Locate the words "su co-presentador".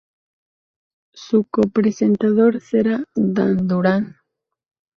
1.13-2.59